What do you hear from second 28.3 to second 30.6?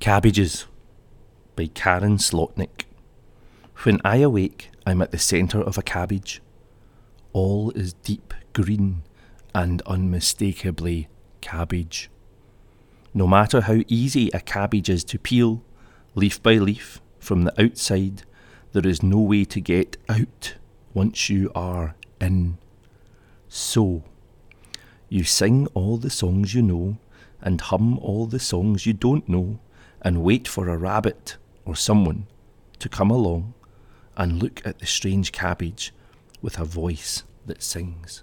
songs you don't know and wait